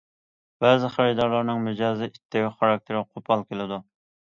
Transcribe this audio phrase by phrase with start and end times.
[0.65, 3.85] بەزى خېرىدارلارنىڭ مىجەزى ئىتتىك، خاراكتېرى قوپال كېلىدۇ.